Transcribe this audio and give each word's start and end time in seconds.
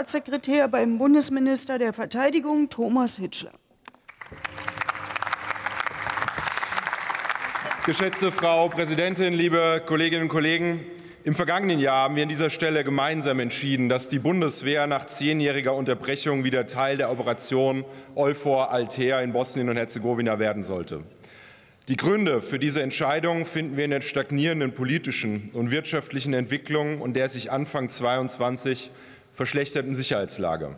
Staatssekretär 0.00 0.66
beim 0.68 0.96
Bundesminister 0.96 1.78
der 1.78 1.92
Verteidigung 1.92 2.70
Thomas 2.70 3.18
Hitschler. 3.18 3.52
Geschätzte 7.84 8.32
Frau 8.32 8.70
Präsidentin, 8.70 9.34
liebe 9.34 9.82
Kolleginnen 9.84 10.22
und 10.22 10.28
Kollegen! 10.30 10.86
Im 11.24 11.34
vergangenen 11.34 11.78
Jahr 11.78 12.04
haben 12.04 12.16
wir 12.16 12.22
an 12.22 12.30
dieser 12.30 12.48
Stelle 12.48 12.82
gemeinsam 12.82 13.40
entschieden, 13.40 13.90
dass 13.90 14.08
die 14.08 14.18
Bundeswehr 14.18 14.86
nach 14.86 15.04
zehnjähriger 15.04 15.74
Unterbrechung 15.74 16.44
wieder 16.44 16.64
Teil 16.64 16.96
der 16.96 17.10
Operation 17.10 17.84
Euphor 18.14 18.70
Altea 18.70 19.20
in 19.20 19.34
Bosnien 19.34 19.68
und 19.68 19.76
Herzegowina 19.76 20.38
werden 20.38 20.62
sollte. 20.62 21.04
Die 21.88 21.96
Gründe 21.96 22.40
für 22.40 22.58
diese 22.58 22.82
Entscheidung 22.82 23.44
finden 23.44 23.76
wir 23.76 23.84
in 23.84 23.90
den 23.90 24.00
stagnierenden 24.00 24.72
politischen 24.72 25.50
und 25.52 25.70
wirtschaftlichen 25.70 26.32
Entwicklungen 26.32 27.02
und 27.02 27.14
der 27.16 27.28
sich 27.28 27.52
Anfang 27.52 27.90
2022 27.90 28.90
verschlechterten 29.32 29.94
Sicherheitslage. 29.94 30.76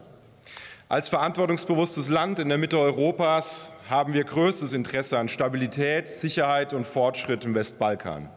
Als 0.89 1.09
verantwortungsbewusstes 1.09 2.11
Land 2.11 2.39
in 2.39 2.51
der 2.51 2.59
Mitte 2.59 2.79
Europas 2.79 3.73
haben 3.89 4.13
wir 4.13 4.25
größtes 4.25 4.75
Interesse 4.75 5.19
an 5.19 5.31
Stabilität, 5.31 6.07
Sicherheit 6.07 6.75
und 6.75 6.87
Fortschritt 6.87 7.45
im 7.45 7.55
Westbalkan. 7.55 8.29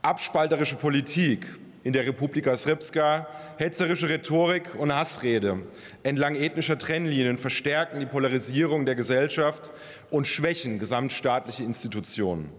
Abspalterische 0.00 0.76
Politik 0.76 1.46
in 1.84 1.92
der 1.92 2.06
Republika 2.06 2.56
Srpska, 2.56 3.26
hetzerische 3.58 4.08
Rhetorik 4.08 4.74
und 4.74 4.94
Hassrede 4.94 5.62
entlang 6.02 6.34
ethnischer 6.34 6.78
Trennlinien 6.78 7.36
verstärken 7.36 8.00
die 8.00 8.06
Polarisierung 8.06 8.86
der 8.86 8.94
Gesellschaft 8.94 9.72
und 10.10 10.26
schwächen 10.26 10.78
gesamtstaatliche 10.78 11.64
Institutionen. 11.64 12.50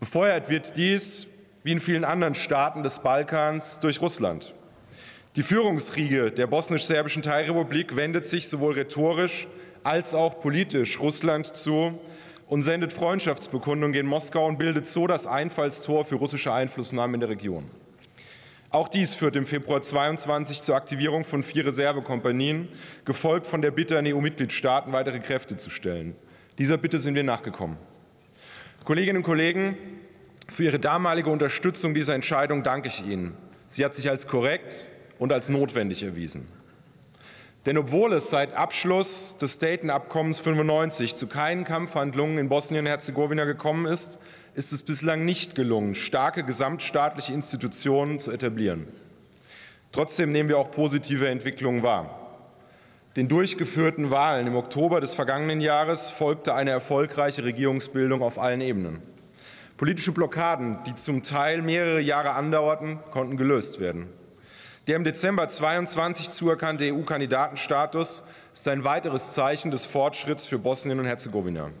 Befeuert 0.00 0.50
wird 0.50 0.76
dies, 0.76 1.26
wie 1.62 1.72
in 1.72 1.80
vielen 1.80 2.04
anderen 2.04 2.34
Staaten 2.34 2.82
des 2.82 2.98
Balkans, 2.98 3.80
durch 3.80 4.02
Russland. 4.02 4.54
Die 5.36 5.42
Führungsriege 5.42 6.30
der 6.30 6.46
bosnisch-serbischen 6.46 7.20
Teilrepublik 7.20 7.94
wendet 7.94 8.24
sich 8.24 8.48
sowohl 8.48 8.72
rhetorisch 8.72 9.46
als 9.82 10.14
auch 10.14 10.40
politisch 10.40 10.98
Russland 10.98 11.54
zu 11.54 12.00
und 12.46 12.62
sendet 12.62 12.90
Freundschaftsbekundungen 12.90 13.92
gegen 13.92 14.08
Moskau 14.08 14.46
und 14.46 14.58
bildet 14.58 14.86
so 14.86 15.06
das 15.06 15.26
Einfallstor 15.26 16.06
für 16.06 16.14
russische 16.14 16.54
Einflussnahme 16.54 17.16
in 17.16 17.20
der 17.20 17.28
Region. 17.28 17.70
Auch 18.70 18.88
dies 18.88 19.12
führt 19.12 19.36
im 19.36 19.44
Februar 19.44 19.82
22 19.82 20.62
zur 20.62 20.74
Aktivierung 20.74 21.22
von 21.22 21.42
vier 21.42 21.66
Reservekompanien, 21.66 22.68
gefolgt 23.04 23.44
von 23.44 23.60
der 23.60 23.72
Bitte 23.72 23.98
an 23.98 24.06
EU-Mitgliedstaaten, 24.06 24.94
weitere 24.94 25.20
Kräfte 25.20 25.58
zu 25.58 25.68
stellen. 25.68 26.16
Dieser 26.56 26.78
Bitte 26.78 26.96
sind 26.96 27.14
wir 27.14 27.24
nachgekommen. 27.24 27.76
Kolleginnen 28.86 29.18
und 29.18 29.24
Kollegen, 29.24 29.76
für 30.48 30.64
Ihre 30.64 30.78
damalige 30.78 31.28
Unterstützung 31.28 31.92
dieser 31.92 32.14
Entscheidung 32.14 32.62
danke 32.62 32.88
ich 32.88 33.06
Ihnen. 33.06 33.34
Sie 33.68 33.84
hat 33.84 33.92
sich 33.92 34.08
als 34.08 34.26
korrekt 34.28 34.86
und 35.18 35.32
als 35.32 35.48
notwendig 35.48 36.02
erwiesen. 36.02 36.48
Denn 37.66 37.78
obwohl 37.78 38.12
es 38.12 38.30
seit 38.30 38.54
Abschluss 38.54 39.38
des 39.38 39.58
Dayton-Abkommens 39.58 40.38
95 40.38 41.16
zu 41.16 41.26
keinen 41.26 41.64
Kampfhandlungen 41.64 42.38
in 42.38 42.48
Bosnien-Herzegowina 42.48 43.44
gekommen 43.44 43.86
ist, 43.86 44.20
ist 44.54 44.72
es 44.72 44.82
bislang 44.82 45.24
nicht 45.24 45.56
gelungen, 45.56 45.96
starke 45.96 46.44
gesamtstaatliche 46.44 47.32
Institutionen 47.32 48.20
zu 48.20 48.30
etablieren. 48.30 48.86
Trotzdem 49.90 50.30
nehmen 50.30 50.48
wir 50.48 50.58
auch 50.58 50.70
positive 50.70 51.28
Entwicklungen 51.28 51.82
wahr. 51.82 52.36
Den 53.16 53.28
durchgeführten 53.28 54.10
Wahlen 54.10 54.46
im 54.46 54.56
Oktober 54.56 55.00
des 55.00 55.14
vergangenen 55.14 55.60
Jahres 55.60 56.08
folgte 56.08 56.54
eine 56.54 56.70
erfolgreiche 56.70 57.44
Regierungsbildung 57.44 58.22
auf 58.22 58.38
allen 58.38 58.60
Ebenen. 58.60 59.00
Politische 59.76 60.12
Blockaden, 60.12 60.78
die 60.86 60.94
zum 60.94 61.22
Teil 61.22 61.62
mehrere 61.62 62.00
Jahre 62.00 62.30
andauerten, 62.32 62.98
konnten 63.10 63.36
gelöst 63.36 63.80
werden. 63.80 64.06
Der 64.86 64.94
im 64.94 65.02
Dezember 65.02 65.48
22 65.48 66.30
zuerkannte 66.30 66.94
EU-Kandidatenstatus 66.94 68.22
ist 68.52 68.68
ein 68.68 68.84
weiteres 68.84 69.32
Zeichen 69.34 69.72
des 69.72 69.84
Fortschritts 69.84 70.46
für 70.46 70.60
Bosnien 70.60 71.00
und 71.00 71.06
Herzegowina. 71.06 71.72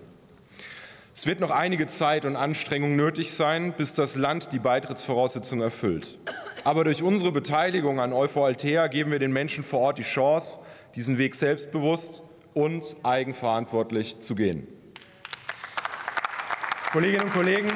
Es 1.14 1.24
wird 1.24 1.38
noch 1.38 1.52
einige 1.52 1.86
Zeit 1.86 2.24
und 2.24 2.34
Anstrengung 2.34 2.96
nötig 2.96 3.32
sein, 3.32 3.74
bis 3.76 3.94
das 3.94 4.16
Land 4.16 4.52
die 4.52 4.58
Beitrittsvoraussetzungen 4.58 5.62
erfüllt. 5.62 6.18
Aber 6.64 6.82
durch 6.82 7.04
unsere 7.04 7.30
Beteiligung 7.30 8.00
an 8.00 8.12
Euphor 8.12 8.46
Altea 8.46 8.88
geben 8.88 9.12
wir 9.12 9.20
den 9.20 9.32
Menschen 9.32 9.62
vor 9.62 9.78
Ort 9.78 9.98
die 9.98 10.02
Chance, 10.02 10.58
diesen 10.96 11.16
Weg 11.16 11.36
selbstbewusst 11.36 12.24
und 12.54 12.96
eigenverantwortlich 13.04 14.18
zu 14.18 14.34
gehen. 14.34 14.66
Kolleginnen 16.90 17.26
und 17.26 17.32
Kollegen, 17.32 17.68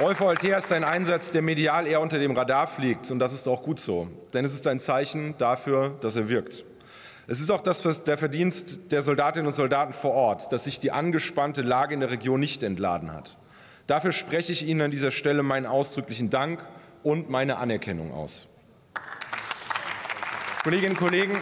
Euphor 0.00 0.28
Altea 0.28 0.58
ist 0.58 0.70
ein 0.70 0.84
Einsatz, 0.84 1.32
der 1.32 1.42
medial 1.42 1.84
eher 1.84 2.00
unter 2.00 2.20
dem 2.20 2.36
Radar 2.36 2.68
fliegt. 2.68 3.10
Und 3.10 3.18
das 3.18 3.32
ist 3.32 3.48
auch 3.48 3.64
gut 3.64 3.80
so. 3.80 4.06
Denn 4.32 4.44
es 4.44 4.54
ist 4.54 4.64
ein 4.68 4.78
Zeichen 4.78 5.36
dafür, 5.38 5.96
dass 6.00 6.14
er 6.14 6.28
wirkt. 6.28 6.64
Es 7.26 7.40
ist 7.40 7.50
auch 7.50 7.60
das, 7.60 8.04
der 8.04 8.16
Verdienst 8.16 8.92
der 8.92 9.02
Soldatinnen 9.02 9.48
und 9.48 9.54
Soldaten 9.54 9.92
vor 9.92 10.12
Ort, 10.12 10.52
dass 10.52 10.64
sich 10.64 10.78
die 10.78 10.92
angespannte 10.92 11.62
Lage 11.62 11.94
in 11.94 12.00
der 12.00 12.12
Region 12.12 12.38
nicht 12.38 12.62
entladen 12.62 13.12
hat. 13.12 13.36
Dafür 13.88 14.12
spreche 14.12 14.52
ich 14.52 14.64
Ihnen 14.64 14.82
an 14.82 14.92
dieser 14.92 15.10
Stelle 15.10 15.42
meinen 15.42 15.66
ausdrücklichen 15.66 16.30
Dank 16.30 16.64
und 17.02 17.28
meine 17.28 17.56
Anerkennung 17.56 18.14
aus. 18.14 18.46
Kolleginnen 20.62 20.92
und 20.92 20.98
Kollegen, 20.98 21.40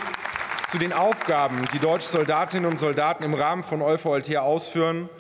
zu 0.67 0.79
den 0.79 0.95
Aufgaben, 0.95 1.63
die 1.75 1.79
deutsche 1.79 2.09
Soldatinnen 2.09 2.71
und 2.71 2.79
Soldaten 2.79 3.23
im 3.23 3.35
Rahmen 3.35 3.63
von 3.63 3.83
Euphor 3.83 4.15
Altea 4.15 4.41
ausführen, 4.41 5.11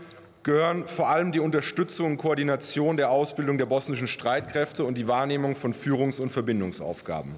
gehören 0.46 0.86
vor 0.86 1.08
allem 1.08 1.32
die 1.32 1.40
Unterstützung 1.40 2.12
und 2.12 2.16
Koordination 2.18 2.96
der 2.96 3.10
Ausbildung 3.10 3.58
der 3.58 3.66
bosnischen 3.66 4.06
Streitkräfte 4.06 4.84
und 4.84 4.96
die 4.96 5.08
Wahrnehmung 5.08 5.56
von 5.56 5.74
Führungs- 5.74 6.20
und 6.20 6.30
Verbindungsaufgaben. 6.30 7.34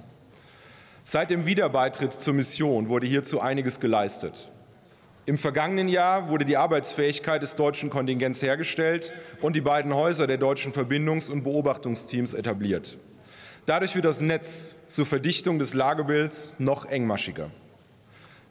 Seit 1.05 1.31
dem 1.31 1.47
Wiederbeitritt 1.47 2.13
zur 2.13 2.35
Mission 2.35 2.91
wurde 2.91 3.07
hierzu 3.07 3.41
einiges 3.41 3.81
geleistet. 3.81 4.51
Im 5.25 5.39
vergangenen 5.39 5.89
Jahr 5.89 6.29
wurde 6.29 6.45
die 6.45 6.59
Arbeitsfähigkeit 6.59 7.41
des 7.41 7.57
deutschen 7.57 7.89
Kontingents 7.89 8.43
hergestellt 8.43 9.15
und 9.41 9.57
die 9.57 9.63
beiden 9.63 9.95
Häuser 9.95 10.27
der 10.27 10.37
deutschen 10.37 10.75
Verbindungs- 10.75 11.31
und 11.31 11.45
Beobachtungsteams 11.45 12.35
etabliert. 12.35 12.99
Dadurch 13.65 13.95
wird 13.95 14.05
das 14.05 14.21
Netz 14.21 14.75
zur 14.87 15.07
Verdichtung 15.07 15.59
des 15.59 15.73
Lagebilds 15.73 16.57
noch 16.59 16.85
engmaschiger. 16.85 17.51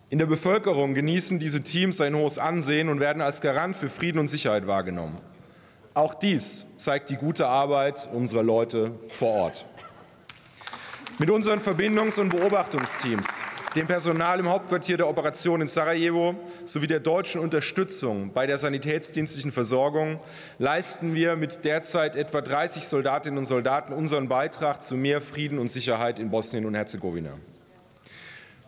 In 0.09 0.19
der 0.19 0.25
Bevölkerung 0.25 0.93
genießen 0.93 1.37
diese 1.37 1.61
Teams 1.61 1.99
ein 1.99 2.15
hohes 2.15 2.39
Ansehen 2.39 2.87
und 2.87 3.01
werden 3.01 3.21
als 3.21 3.41
Garant 3.41 3.75
für 3.75 3.89
Frieden 3.89 4.19
und 4.19 4.29
Sicherheit 4.29 4.65
wahrgenommen. 4.65 5.17
Auch 5.93 6.13
dies 6.13 6.65
zeigt 6.77 7.09
die 7.09 7.17
gute 7.17 7.47
Arbeit 7.47 8.07
unserer 8.13 8.43
Leute 8.43 8.91
vor 9.09 9.33
Ort. 9.33 9.65
Mit 11.19 11.29
unseren 11.29 11.59
Verbindungs- 11.59 12.17
und 12.21 12.29
Beobachtungsteams, 12.29 13.43
dem 13.75 13.85
Personal 13.85 14.39
im 14.39 14.47
Hauptquartier 14.47 14.95
der 14.95 15.09
Operation 15.09 15.59
in 15.59 15.67
Sarajevo 15.67 16.35
sowie 16.63 16.87
der 16.87 17.01
deutschen 17.01 17.41
Unterstützung 17.41 18.31
bei 18.31 18.47
der 18.47 18.57
sanitätsdienstlichen 18.57 19.51
Versorgung 19.51 20.21
leisten 20.57 21.15
wir 21.15 21.35
mit 21.35 21.65
derzeit 21.65 22.15
etwa 22.15 22.39
30 22.39 22.87
Soldatinnen 22.87 23.39
und 23.39 23.45
Soldaten 23.45 23.91
unseren 23.91 24.29
Beitrag 24.29 24.81
zu 24.81 24.95
mehr 24.95 25.19
Frieden 25.19 25.59
und 25.59 25.67
Sicherheit 25.67 26.17
in 26.17 26.29
Bosnien 26.29 26.65
und 26.65 26.75
Herzegowina. 26.75 27.31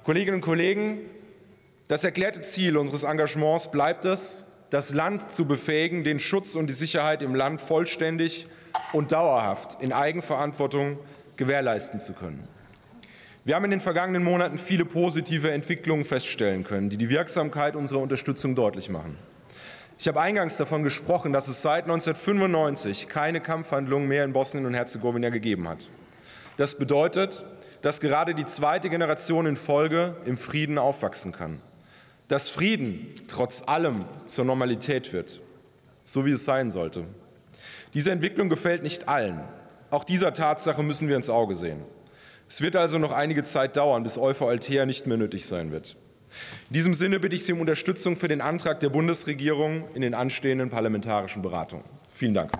Kolleginnen 0.03 0.35
und 0.35 0.41
Kollegen, 0.41 0.99
das 1.89 2.03
erklärte 2.03 2.41
Ziel 2.41 2.77
unseres 2.77 3.01
Engagements 3.01 3.71
bleibt 3.71 4.05
es, 4.05 4.45
das 4.69 4.93
Land 4.93 5.31
zu 5.31 5.45
befähigen, 5.45 6.03
den 6.03 6.19
Schutz 6.19 6.55
und 6.55 6.67
die 6.67 6.75
Sicherheit 6.75 7.23
im 7.23 7.33
Land 7.33 7.59
vollständig 7.59 8.45
und 8.93 9.11
dauerhaft 9.11 9.81
in 9.81 9.91
Eigenverantwortung 9.91 10.99
gewährleisten 11.35 11.99
zu 11.99 12.13
können. 12.13 12.47
Wir 13.43 13.55
haben 13.55 13.65
in 13.65 13.71
den 13.71 13.81
vergangenen 13.81 14.23
Monaten 14.23 14.59
viele 14.59 14.85
positive 14.85 15.49
Entwicklungen 15.49 16.05
feststellen 16.05 16.63
können, 16.63 16.91
die 16.91 16.97
die 16.97 17.09
Wirksamkeit 17.09 17.75
unserer 17.75 18.01
Unterstützung 18.01 18.53
deutlich 18.53 18.89
machen. 18.89 19.17
Ich 19.97 20.07
habe 20.07 20.21
eingangs 20.21 20.57
davon 20.57 20.83
gesprochen, 20.83 21.33
dass 21.33 21.47
es 21.47 21.63
seit 21.63 21.85
1995 21.85 23.07
keine 23.07 23.41
Kampfhandlungen 23.41 24.07
mehr 24.07 24.25
in 24.25 24.33
Bosnien 24.33 24.67
und 24.67 24.75
Herzegowina 24.75 25.29
gegeben 25.29 25.67
hat. 25.67 25.89
Das 26.55 26.75
bedeutet, 26.75 27.45
dass 27.81 27.99
gerade 27.99 28.35
die 28.35 28.45
zweite 28.45 28.91
Generation 28.91 29.47
in 29.47 29.55
Folge 29.55 30.15
im 30.25 30.37
Frieden 30.37 30.77
aufwachsen 30.77 31.31
kann 31.31 31.59
dass 32.29 32.49
Frieden 32.49 33.07
trotz 33.27 33.63
allem 33.65 34.05
zur 34.25 34.45
Normalität 34.45 35.11
wird, 35.11 35.41
so 36.05 36.25
wie 36.25 36.31
es 36.31 36.45
sein 36.45 36.69
sollte. 36.69 37.03
Diese 37.93 38.11
Entwicklung 38.11 38.49
gefällt 38.49 38.83
nicht 38.83 39.09
allen. 39.09 39.41
Auch 39.89 40.03
dieser 40.03 40.33
Tatsache 40.33 40.83
müssen 40.83 41.07
wir 41.09 41.15
ins 41.15 41.29
Auge 41.29 41.55
sehen. 41.55 41.81
Es 42.47 42.61
wird 42.61 42.75
also 42.75 42.99
noch 42.99 43.11
einige 43.11 43.43
Zeit 43.43 43.75
dauern, 43.75 44.03
bis 44.03 44.17
Euphor 44.17 44.49
Altea 44.49 44.85
nicht 44.85 45.07
mehr 45.07 45.17
nötig 45.17 45.45
sein 45.45 45.71
wird. 45.71 45.97
In 46.69 46.75
diesem 46.75 46.93
Sinne 46.93 47.19
bitte 47.19 47.35
ich 47.35 47.43
Sie 47.43 47.53
um 47.53 47.61
Unterstützung 47.61 48.15
für 48.15 48.27
den 48.27 48.41
Antrag 48.41 48.79
der 48.79 48.89
Bundesregierung 48.89 49.87
in 49.95 50.01
den 50.01 50.13
anstehenden 50.13 50.69
parlamentarischen 50.69 51.41
Beratungen. 51.41 51.85
Vielen 52.11 52.35
Dank. 52.35 52.51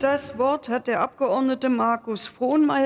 Das 0.00 0.38
Wort 0.38 0.70
hat 0.70 0.86
der 0.86 1.00
Abgeordnete 1.00 1.68
Markus 1.68 2.26
Frohnmayer. 2.26 2.78